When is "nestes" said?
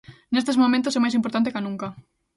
0.33-0.59